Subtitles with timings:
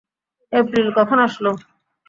[0.53, 1.51] April কখন আসলো?